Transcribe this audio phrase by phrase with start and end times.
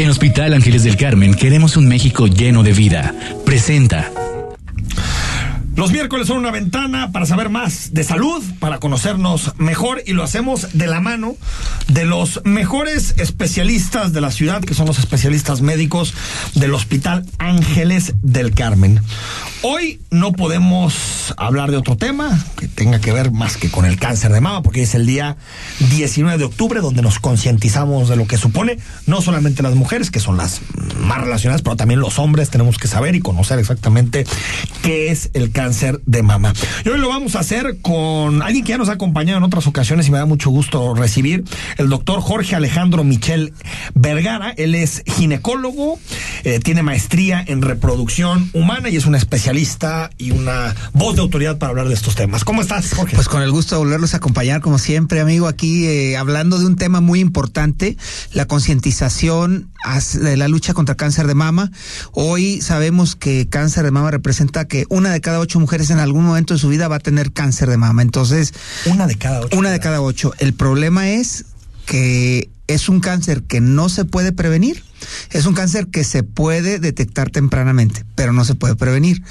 [0.00, 3.14] En Hospital Ángeles del Carmen queremos un México lleno de vida.
[3.44, 4.10] Presenta.
[5.76, 10.24] Los miércoles son una ventana para saber más de salud, para conocernos mejor y lo
[10.24, 11.36] hacemos de la mano
[11.86, 16.12] de los mejores especialistas de la ciudad, que son los especialistas médicos
[16.54, 19.00] del Hospital Ángeles del Carmen.
[19.62, 23.98] Hoy no podemos hablar de otro tema que tenga que ver más que con el
[23.98, 25.36] cáncer de mama, porque es el día
[25.78, 30.20] 19 de octubre donde nos concientizamos de lo que supone, no solamente las mujeres, que
[30.20, 30.60] son las
[30.98, 34.26] más relacionadas, pero también los hombres tenemos que saber y conocer exactamente
[34.82, 35.69] qué es el cáncer
[36.06, 36.52] de mama.
[36.84, 39.66] Y hoy lo vamos a hacer con alguien que ya nos ha acompañado en otras
[39.66, 41.44] ocasiones y me da mucho gusto recibir,
[41.76, 43.52] el doctor Jorge Alejandro Michel
[43.94, 44.50] Vergara.
[44.56, 45.98] Él es ginecólogo,
[46.44, 51.58] eh, tiene maestría en reproducción humana y es una especialista y una voz de autoridad
[51.58, 52.44] para hablar de estos temas.
[52.44, 53.14] ¿Cómo estás, Jorge?
[53.14, 56.66] Pues con el gusto de volverlos a acompañar, como siempre, amigo, aquí eh, hablando de
[56.66, 57.96] un tema muy importante,
[58.32, 59.70] la concientización
[60.20, 61.70] de la lucha contra cáncer de mama.
[62.12, 66.24] Hoy sabemos que cáncer de mama representa que una de cada ocho mujeres en algún
[66.24, 68.02] momento de su vida va a tener cáncer de mama.
[68.02, 68.52] Entonces,
[68.86, 69.58] una de cada ocho.
[69.58, 70.32] Una de cada ocho.
[70.38, 71.44] El problema es
[71.86, 74.84] que es un cáncer que no se puede prevenir.
[75.30, 79.22] Es un cáncer que se puede detectar tempranamente, pero no se puede prevenir.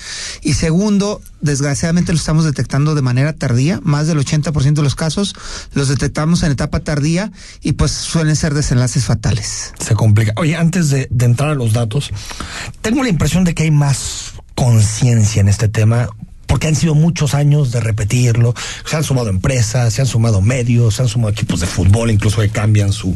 [0.41, 3.79] Y segundo, desgraciadamente lo estamos detectando de manera tardía.
[3.83, 5.35] Más del 80% de los casos
[5.73, 7.31] los detectamos en etapa tardía
[7.61, 9.73] y pues suelen ser desenlaces fatales.
[9.79, 10.33] Se complica.
[10.37, 12.11] Oye, antes de, entrar a los datos,
[12.81, 16.09] tengo la impresión de que hay más conciencia en este tema
[16.49, 18.55] porque han sido muchos años de repetirlo.
[18.83, 22.41] Se han sumado empresas, se han sumado medios, se han sumado equipos de fútbol, incluso
[22.41, 23.15] que cambian su,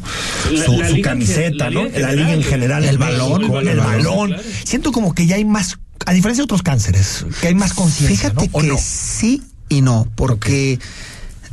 [0.64, 1.84] su, camiseta, ¿no?
[1.86, 4.36] la liga en general, el balón, el, balón.
[4.64, 8.30] Siento como que ya hay más, a diferencia de otros cánceres, que hay más conciencia.
[8.30, 10.78] Fíjate que sí y no, porque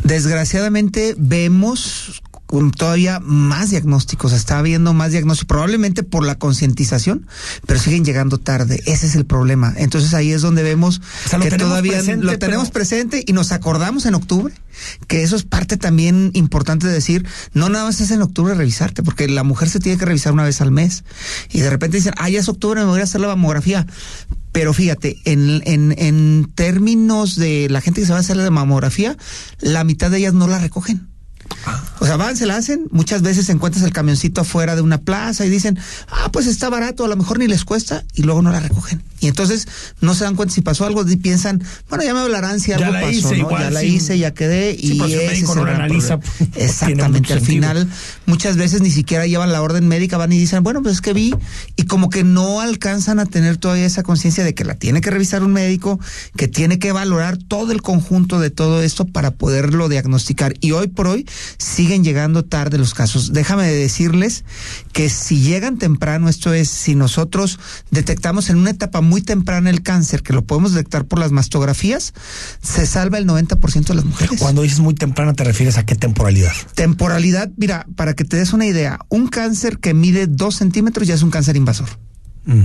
[0.05, 7.28] desgraciadamente vemos con todavía más diagnósticos, está habiendo más diagnósticos, probablemente por la concientización,
[7.64, 8.82] pero siguen llegando tarde.
[8.86, 9.72] Ese es el problema.
[9.76, 11.00] Entonces ahí es donde vemos
[11.40, 14.52] que todavía lo tenemos presente y nos acordamos en octubre,
[15.06, 17.24] que eso es parte también importante de decir,
[17.55, 20.42] no nada más es en octubre revisarte, porque la mujer se tiene que revisar una
[20.42, 21.05] vez al mes
[21.52, 23.86] y de repente dicen, ah, ya es octubre, me voy a hacer la mamografía.
[24.50, 28.50] Pero fíjate, en, en, en términos de la gente que se va a hacer la
[28.50, 29.16] mamografía,
[29.60, 31.09] la mitad de ellas no la recogen.
[32.00, 32.88] O sea, van, se la hacen.
[32.90, 35.78] Muchas veces encuentras el camioncito afuera de una plaza y dicen,
[36.08, 39.02] ah, pues está barato, a lo mejor ni les cuesta, y luego no la recogen.
[39.20, 39.69] Y entonces
[40.01, 42.92] no se dan cuenta si pasó algo y piensan, bueno, ya me hablarán si algo
[42.92, 46.19] pasó, hice, ya la hice, ya quedé, y ese es analiza,
[46.55, 47.33] Exactamente.
[47.33, 47.89] Al final,
[48.27, 51.13] muchas veces ni siquiera llevan la orden médica, van y dicen, bueno, pues es que
[51.13, 51.35] vi,
[51.77, 55.11] y como que no alcanzan a tener todavía esa conciencia de que la tiene que
[55.11, 56.01] revisar un médico,
[56.37, 60.55] que tiene que valorar todo el conjunto de todo esto para poderlo diagnosticar.
[60.61, 61.27] Y hoy por hoy,
[61.58, 63.33] siguen llegando tarde los casos.
[63.33, 64.45] Déjame decirles
[64.92, 67.58] que si llegan temprano, esto es, si nosotros
[67.91, 72.14] detectamos en una etapa muy temprana el cáncer, que lo podemos detectar por las mastografías,
[72.62, 74.40] se salva el 90% de las mujeres.
[74.40, 76.52] Cuando dices muy temprana, ¿te refieres a qué temporalidad?
[76.74, 81.14] Temporalidad, mira, para que te des una idea, un cáncer que mide dos centímetros ya
[81.14, 81.88] es un cáncer invasor.
[82.44, 82.62] Mm.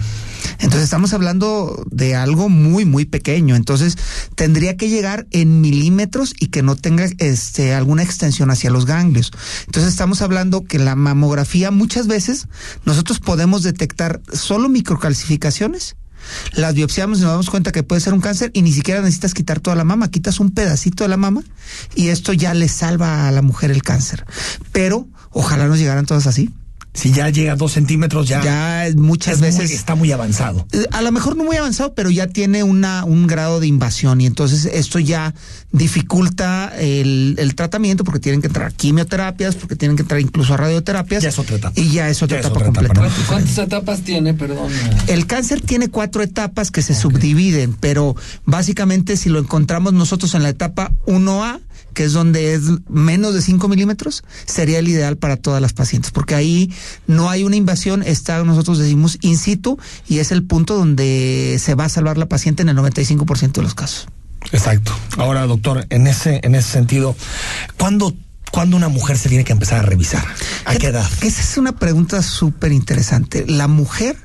[0.59, 3.56] Entonces estamos hablando de algo muy, muy pequeño.
[3.56, 3.97] Entonces
[4.35, 9.31] tendría que llegar en milímetros y que no tenga este, alguna extensión hacia los ganglios.
[9.66, 12.47] Entonces estamos hablando que la mamografía muchas veces
[12.85, 15.95] nosotros podemos detectar solo microcalcificaciones
[16.53, 19.34] las biopsiamos y nos damos cuenta que puede ser un cáncer y ni siquiera necesitas
[19.34, 21.44] quitar toda la mama, quitas un pedacito de la mama
[21.96, 24.25] y esto ya le salva a la mujer el cáncer.
[24.72, 26.52] Pero ojalá nos llegaran todas así
[26.95, 30.66] si ya llega a dos centímetros, ya, ya muchas veces está muy avanzado.
[30.72, 34.22] Eh, a lo mejor no muy avanzado, pero ya tiene una, un grado de invasión
[34.22, 35.33] y entonces esto ya
[35.72, 40.57] dificulta el, el tratamiento porque tienen que entrar quimioterapias, porque tienen que entrar incluso a
[40.57, 41.22] radioterapias.
[41.22, 41.79] Ya es otra etapa.
[41.79, 43.09] Y ya es otra etapa completa.
[43.27, 44.72] ¿Cuántas etapas tiene, perdón?
[45.07, 50.44] El cáncer tiene cuatro etapas que se subdividen, pero básicamente si lo encontramos nosotros en
[50.44, 51.59] la etapa 1A,
[51.95, 56.11] que es donde es menos de 5 milímetros, sería el ideal para todas las pacientes,
[56.11, 56.72] porque ahí
[57.07, 61.74] no hay una invasión, está, nosotros decimos, in situ, y es el punto donde se
[61.74, 64.07] va a salvar la paciente en el 95% de los casos.
[64.51, 64.92] Exacto.
[65.18, 67.15] Ahora, doctor, en ese, en ese sentido,
[67.77, 68.13] ¿cuándo
[68.51, 70.24] ¿Cuándo una mujer se tiene que empezar a revisar?
[70.63, 71.06] ¿A qué edad?
[71.21, 73.44] Esa es una pregunta súper interesante.
[73.45, 74.25] La mujer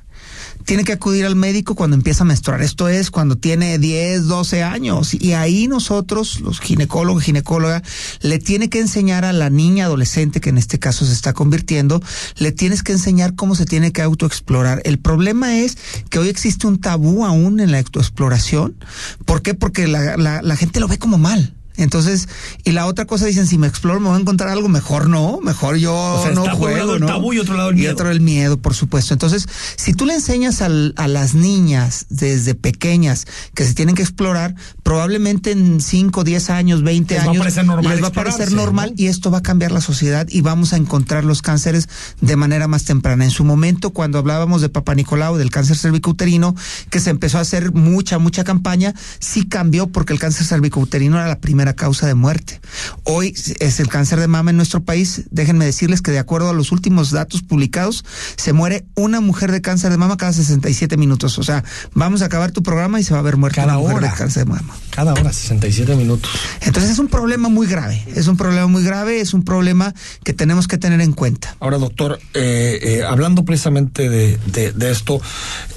[0.65, 2.62] tiene que acudir al médico cuando empieza a menstruar.
[2.62, 5.15] Esto es cuando tiene 10, 12 años.
[5.15, 7.83] Y ahí nosotros, los ginecólogos, ginecóloga,
[8.21, 12.03] le tiene que enseñar a la niña adolescente, que en este caso se está convirtiendo,
[12.37, 14.83] le tienes que enseñar cómo se tiene que autoexplorar.
[14.85, 15.77] El problema es
[16.09, 18.77] que hoy existe un tabú aún en la autoexploración.
[19.25, 19.55] ¿Por qué?
[19.55, 21.55] Porque la, la, la gente lo ve como mal.
[21.85, 22.29] Entonces,
[22.65, 25.41] y la otra cosa dicen, si me exploro me voy a encontrar algo mejor, no,
[25.43, 27.06] mejor yo O sea, no está por un juego, lado el ¿no?
[27.06, 27.93] tabú y otro lado el Y miedo.
[27.93, 29.15] otro el miedo, por supuesto.
[29.15, 29.47] Entonces,
[29.77, 34.55] si tú le enseñas al- a las niñas desde pequeñas que se tienen que explorar,
[34.82, 38.12] probablemente en 5, 10 años, 20 Les va a años, parecer normal les va a
[38.12, 39.03] parecer normal ¿no?
[39.03, 41.88] y esto va a cambiar la sociedad y vamos a encontrar los cánceres
[42.21, 43.25] de manera más temprana.
[43.25, 46.55] En su momento, cuando hablábamos de Papa Nicolau, del cáncer cervicouterino,
[46.91, 51.29] que se empezó a hacer mucha, mucha campaña, sí cambió porque el cáncer cervicouterino era
[51.29, 52.61] la primera causa de muerte.
[53.05, 55.22] Hoy es el cáncer de mama en nuestro país.
[55.31, 58.05] Déjenme decirles que de acuerdo a los últimos datos publicados,
[58.37, 61.38] se muere una mujer de cáncer de mama cada 67 minutos.
[61.38, 61.64] O sea,
[61.94, 64.11] vamos a acabar tu programa y se va a ver muerta Cada una mujer hora.
[64.12, 64.75] de cáncer de mama.
[64.90, 66.31] Cada hora 67 minutos.
[66.62, 69.94] Entonces es un problema muy grave, es un problema muy grave, es un problema
[70.25, 71.56] que tenemos que tener en cuenta.
[71.61, 75.20] Ahora, doctor, eh, eh, hablando precisamente de, de- de esto,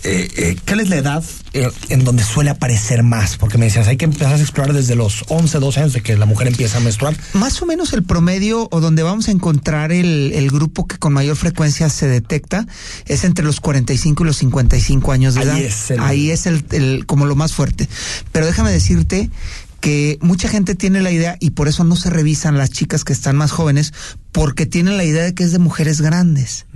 [0.04, 1.24] eh, eh, ¿cuál es la edad
[1.90, 3.38] en donde suele aparecer más?
[3.38, 6.16] Porque me decías, hay que empezar a explorar desde los 11, 12 años de que
[6.16, 7.18] la mujer empieza a menstruar.
[7.34, 11.12] Más o menos el promedio o donde vamos a encontrar el, el grupo que con
[11.12, 12.66] mayor frecuencia se detecta
[13.06, 15.60] es entre los 45 y los 55 años de Ahí edad.
[15.60, 17.90] es el- Ahí es el, el- como lo más fuerte.
[18.32, 19.30] Pero déjame decirte
[19.84, 23.12] que mucha gente tiene la idea y por eso no se revisan las chicas que
[23.12, 23.94] están más jóvenes
[24.32, 26.68] porque tienen la idea de que es de mujeres grandes.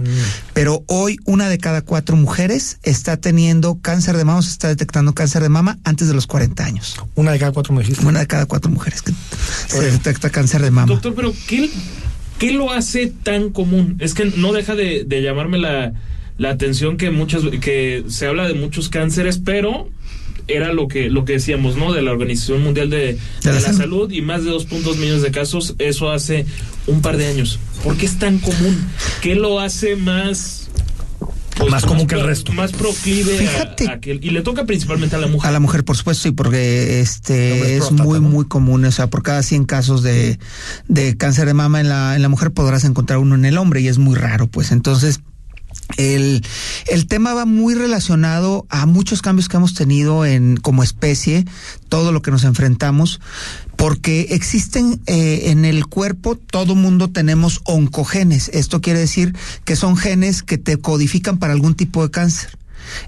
[0.53, 5.15] Pero hoy una de cada cuatro mujeres está teniendo cáncer de mama, se está detectando
[5.15, 7.01] cáncer de mama antes de los 40 años.
[7.15, 8.05] Una de cada cuatro dijiste.
[8.05, 9.13] Una de cada cuatro mujeres que
[9.67, 10.91] se detecta cáncer de mama.
[10.91, 11.69] Doctor, pero ¿qué,
[12.37, 13.95] qué lo hace tan común?
[13.99, 15.93] Es que no deja de, de llamarme la,
[16.37, 19.89] la atención que muchas que se habla de muchos cánceres, pero
[20.47, 21.93] era lo que lo que decíamos, ¿no?
[21.93, 23.77] De la Organización Mundial de, la de la Salud.
[23.77, 26.45] Salud y más de 2.2 millones de casos, eso hace
[26.87, 27.59] un par de años.
[27.83, 28.77] ¿Por qué es tan común?
[29.21, 30.69] ¿Qué lo hace más
[31.57, 32.53] pues, Más común que el resto.
[32.53, 33.89] Más proclive a- Fíjate.
[33.89, 35.49] a, que y le toca principalmente a la mujer.
[35.49, 38.29] A la mujer, por supuesto, y porque este es es próstata, muy, ¿no?
[38.29, 38.85] muy común.
[38.85, 40.37] O sea, por cada 100 casos de,
[40.87, 43.81] de cáncer de mama en la, en la mujer podrás encontrar uno en el hombre
[43.81, 44.71] y es muy raro, pues.
[44.71, 45.21] Entonces,
[45.97, 46.43] el,
[46.87, 51.45] el tema va muy relacionado a muchos cambios que hemos tenido en como especie,
[51.89, 53.19] todo lo que nos enfrentamos,
[53.75, 58.49] porque existen eh, en el cuerpo, todo mundo tenemos oncogenes.
[58.49, 59.35] Esto quiere decir
[59.65, 62.57] que son genes que te codifican para algún tipo de cáncer.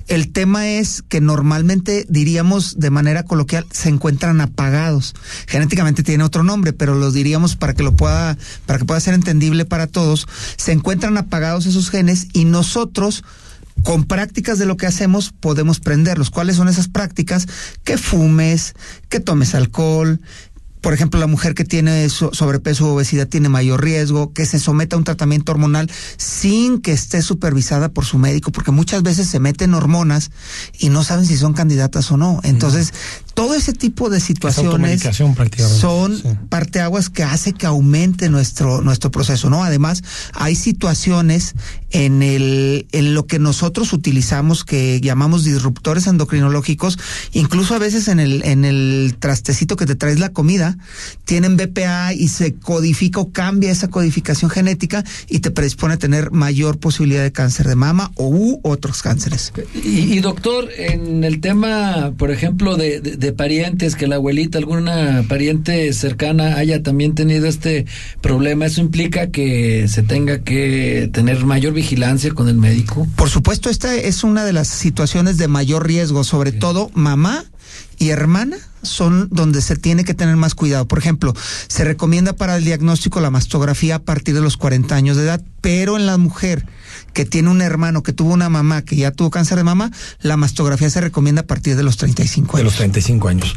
[0.08, 5.16] El tema es que normalmente diríamos de manera coloquial se encuentran apagados.
[5.48, 9.14] Genéticamente tiene otro nombre, pero los diríamos para que lo pueda para que pueda ser
[9.14, 10.28] entendible para todos.
[10.58, 13.24] Se encuentran apagados esos genes y nosotros
[13.84, 16.30] con prácticas de lo que hacemos podemos prenderlos.
[16.30, 17.48] ¿Cuáles son esas prácticas?
[17.84, 18.74] Que fumes,
[19.10, 20.20] que tomes alcohol,
[20.82, 24.60] por ejemplo, la mujer que tiene so- sobrepeso o obesidad tiene mayor riesgo, que se
[24.60, 29.28] someta a un tratamiento hormonal sin que esté supervisada por su médico, porque muchas veces
[29.28, 30.32] se meten hormonas
[30.78, 32.40] y no saben si son candidatas o no.
[32.44, 32.94] Entonces,
[33.34, 35.02] todo ese tipo de situaciones
[35.80, 36.24] son sí.
[36.50, 39.64] parteaguas que hace que aumente nuestro nuestro proceso, ¿no?
[39.64, 40.04] Además,
[40.34, 41.54] hay situaciones
[41.92, 47.00] en el en lo que nosotros utilizamos que llamamos disruptores endocrinológicos,
[47.34, 50.69] incluso a veces en el en el trastecito que te traes la comida,
[51.26, 56.32] tienen BPA y se codifica o cambia esa codificación genética y te predispone a tener
[56.32, 59.54] mayor posibilidad de cáncer de mama o u otros cánceres.
[59.84, 64.58] Y, y, doctor, en el tema, por ejemplo, de, de, de parientes, que la abuelita,
[64.58, 67.86] alguna pariente cercana haya también tenido este
[68.22, 73.08] problema, ¿eso implica que se tenga que tener mayor vigilancia con el médico?
[73.16, 77.46] Por supuesto, esta es una de las situaciones de mayor riesgo, sobre todo mamá
[78.00, 80.88] y hermana son donde se tiene que tener más cuidado.
[80.88, 81.34] Por ejemplo,
[81.68, 85.42] se recomienda para el diagnóstico la mastografía a partir de los 40 años de edad,
[85.62, 86.66] pero en la mujer
[87.14, 89.92] que tiene un hermano que tuvo una mamá que ya tuvo cáncer de mama,
[90.22, 92.72] la mastografía se recomienda a partir de los 35 De años.
[92.74, 93.56] los 35 años.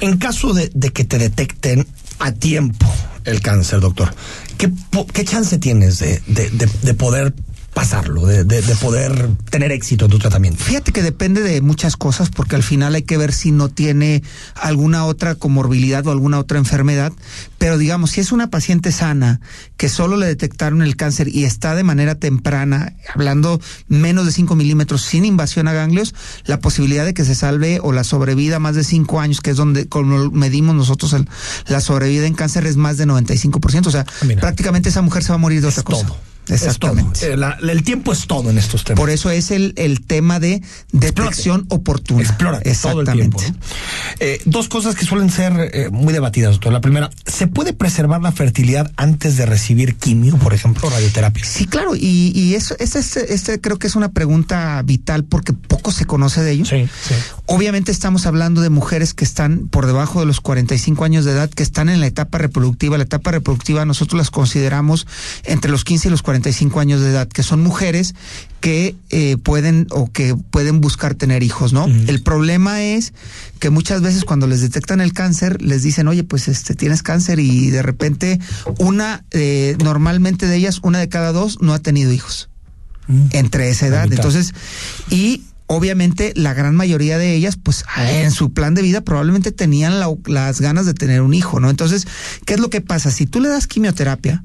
[0.00, 1.86] En caso de, de que te detecten
[2.18, 2.86] a tiempo
[3.24, 4.14] el cáncer, doctor,
[4.56, 7.34] ¿qué, po- qué chance tienes de, de, de- de poder
[7.74, 10.62] pasarlo, de, de- de poder tener éxito en tu tratamiento?
[10.62, 14.22] Fíjate que depende de muchas cosas porque al final hay que ver si no tiene
[14.54, 17.12] alguna otra comorbilidad o alguna otra enfermedad,
[17.58, 19.40] pero digamos, si es una paciente sana
[19.76, 24.54] que solo le detectaron el cáncer y está de manera temprana, hablando menos de 5
[24.54, 26.14] milímetros sin invasión a ganglios,
[26.44, 29.56] la posibilidad de que se salve o la sobrevida más de 5 años, que es
[29.56, 31.28] donde como medimos nosotros el-
[31.68, 34.40] la sobrevida en cáncer es más de 95%, o sea, Ah, mira.
[34.40, 36.06] prácticamente esa mujer se va a morir de otra cosa.
[36.06, 36.31] todo.
[36.48, 37.30] Exactamente.
[37.30, 37.50] Es todo.
[37.50, 38.98] Eh, el tiempo es todo en estos temas.
[38.98, 42.22] Por eso es el, el tema de detección oportuna.
[42.22, 43.40] Explora todo el tiempo.
[43.40, 43.54] ¿no?
[44.18, 46.72] Eh, dos cosas que suelen ser eh, muy debatidas, doctor.
[46.72, 51.44] La primera, ¿se puede preservar la fertilidad antes de recibir quimio, por ejemplo, radioterapia?
[51.44, 55.52] Sí, claro, y, y eso, este, este, este creo que es una pregunta vital porque
[55.52, 56.64] poco se conoce de ello.
[56.64, 57.14] Sí, sí.
[57.46, 61.50] Obviamente estamos hablando de mujeres que están por debajo de los 45 años de edad,
[61.50, 62.96] que están en la etapa reproductiva.
[62.96, 65.06] La etapa reproductiva nosotros las consideramos
[65.44, 66.31] entre los 15 y los 45
[66.80, 68.14] años de edad, que son mujeres
[68.60, 71.86] que eh, pueden o que pueden buscar tener hijos, ¿no?
[71.86, 73.12] El problema es
[73.58, 77.40] que muchas veces cuando les detectan el cáncer les dicen, oye, pues este tienes cáncer
[77.40, 78.38] y de repente
[78.78, 82.48] una, eh, normalmente de ellas, una de cada dos no ha tenido hijos
[83.32, 84.06] entre esa edad.
[84.16, 84.54] Entonces,
[85.10, 87.84] y obviamente la gran mayoría de ellas, pues
[88.24, 91.68] en su plan de vida probablemente tenían la- las ganas de tener un hijo, ¿no?
[91.68, 92.06] Entonces,
[92.46, 93.10] ¿qué es lo que pasa?
[93.10, 94.44] Si tú le das quimioterapia,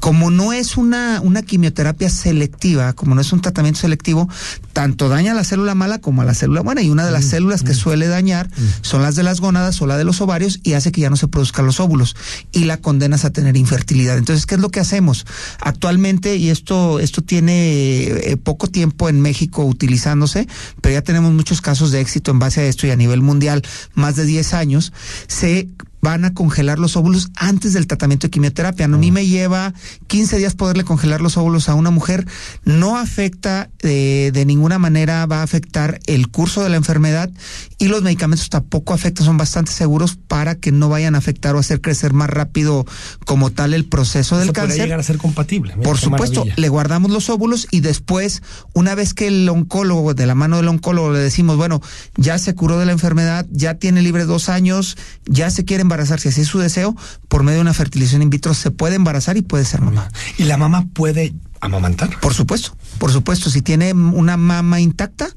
[0.00, 4.28] como no es una, una quimioterapia selectiva, como no es un tratamiento selectivo,
[4.72, 6.82] tanto daña a la célula mala como a la célula buena.
[6.82, 9.98] Y una de las células que suele dañar son las de las gónadas o la
[9.98, 12.16] de los ovarios y hace que ya no se produzcan los óvulos
[12.50, 14.16] y la condenas a tener infertilidad.
[14.16, 15.26] Entonces, ¿qué es lo que hacemos?
[15.60, 20.48] Actualmente, y esto, esto tiene eh, poco tiempo en México utilizándose,
[20.80, 23.62] pero ya tenemos muchos casos de éxito en base a esto y a nivel mundial,
[23.94, 24.94] más de 10 años,
[25.26, 25.68] se
[26.00, 28.88] van a congelar los óvulos antes del tratamiento de quimioterapia.
[28.88, 29.74] No, A mí me lleva
[30.06, 32.26] 15 días poderle congelar los óvulos a una mujer.
[32.64, 37.30] No afecta eh, de ninguna manera, va a afectar el curso de la enfermedad
[37.78, 41.58] y los medicamentos tampoco afectan, son bastante seguros para que no vayan a afectar o
[41.58, 42.86] hacer crecer más rápido
[43.24, 44.82] como tal el proceso del Eso cáncer.
[44.82, 45.74] llegar a ser compatible.
[45.76, 46.54] Mira, Por supuesto, maravilla.
[46.60, 48.42] le guardamos los óvulos y después,
[48.74, 51.80] una vez que el oncólogo, de la mano del oncólogo, le decimos, bueno,
[52.16, 56.20] ya se curó de la enfermedad, ya tiene libre dos años, ya se quiere embarazar,
[56.20, 56.94] si así es su deseo,
[57.26, 60.08] por medio de una fertilización in vitro se puede embarazar y puede ser mamá.
[60.38, 62.20] ¿Y la mamá puede amamantar?
[62.20, 65.28] Por supuesto, por supuesto, si tiene una mama intacta,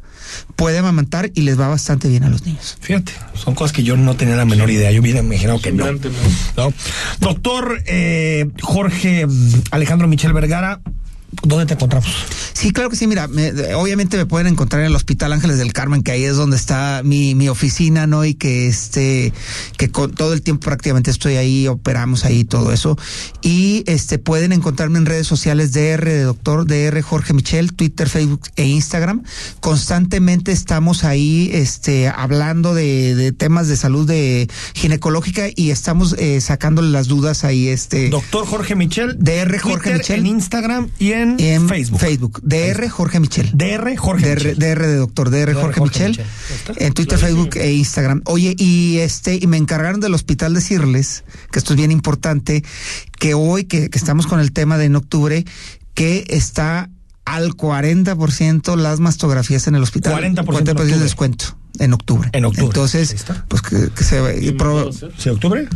[0.55, 2.77] puede amamantar y les va bastante bien a los niños.
[2.81, 4.91] Fíjate, son cosas que yo no tenía la menor idea.
[4.91, 5.85] Yo hubiera imaginado que no.
[5.91, 6.73] ¿no?
[7.19, 10.81] Doctor eh, Jorge mm, Alejandro Michel Vergara,
[11.43, 12.09] ¿dónde te encontramos?
[12.53, 13.07] Sí, claro que sí.
[13.07, 16.35] Mira, me- obviamente me pueden encontrar en el Hospital Ángeles del Carmen, que ahí es
[16.35, 18.23] donde está mi, mi oficina, ¿no?
[18.25, 19.33] Y que este,
[19.77, 22.97] que con todo el tiempo prácticamente estoy ahí, operamos ahí todo eso.
[23.41, 28.41] Y este pueden encontrarme en redes sociales DR de doctor DR Jorge Michel, Twitter, Facebook
[28.55, 29.23] e Instagram.
[29.59, 36.41] Constantemente estamos ahí, este, hablando de, de temas de salud de ginecológica y estamos eh,
[36.41, 38.09] sacándole las dudas ahí, este.
[38.09, 39.17] Doctor Jorge Michel.
[39.19, 40.19] DR Jorge Twitter, Michel.
[40.19, 41.99] En Instagram y en, en Facebook.
[41.99, 42.41] Facebook.
[42.43, 43.49] DR Jorge Michel.
[43.53, 44.59] DR Jorge DR, Michel.
[44.59, 46.25] DR de doctor, DR, Jorge, Jorge Michel,
[46.77, 48.21] en Twitter, Facebook e Instagram.
[48.25, 52.63] Oye, y este, y me encargaron del hospital decirles, que esto es bien importante,
[53.19, 55.45] que hoy que, que estamos con el tema de en octubre,
[55.93, 56.89] que está
[57.25, 60.13] al 40% las mastografías en el hospital.
[60.13, 60.99] 40% en 40% de octubre.
[60.99, 62.29] descuento en octubre.
[62.33, 62.67] En octubre.
[62.67, 64.91] Entonces, pues que, que se ¿Y y pro-?
[64.91, 65.67] ¿Sí, octubre?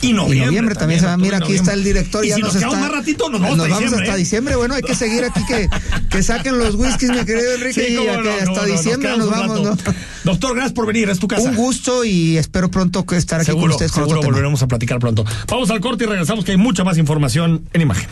[0.00, 0.36] Y noviembre.
[0.36, 1.16] y noviembre también, se va.
[1.16, 2.00] Mira, aquí está el noviembre.
[2.00, 2.24] director.
[2.24, 4.18] Y ya si nos nos está, más ratito, nos vamos, hasta, diciembre, hasta ¿eh?
[4.18, 4.56] diciembre.
[4.56, 5.68] Bueno, hay que seguir aquí que,
[6.10, 7.86] que saquen los whiskies, mi querido Enrique.
[7.86, 9.62] Sí, y no, que hasta no, nos diciembre nos vamos.
[9.62, 9.76] ¿no?
[10.24, 11.48] Doctor, gracias por venir, es tu casa.
[11.48, 14.32] Un gusto y espero pronto que estar aquí seguro, con ustedes con seguro otro tema.
[14.32, 15.24] volveremos a platicar pronto.
[15.48, 18.08] Vamos al corte y regresamos que hay mucha más información en imagen.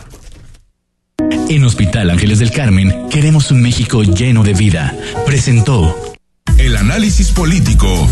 [1.49, 4.95] En Hospital Ángeles del Carmen queremos un México lleno de vida.
[5.25, 5.95] Presentó
[6.57, 8.09] El análisis político